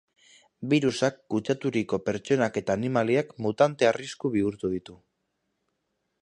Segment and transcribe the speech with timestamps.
[0.69, 4.97] Birusak kutsaturiko pertsonak eta animaliak mutante arriskutsu bihurtu ditu.